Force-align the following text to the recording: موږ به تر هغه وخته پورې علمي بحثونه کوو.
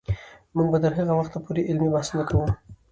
موږ 0.55 0.67
به 0.71 0.77
تر 0.83 0.91
هغه 0.99 1.13
وخته 1.19 1.37
پورې 1.45 1.67
علمي 1.69 1.89
بحثونه 1.93 2.23
کوو. 2.29 2.47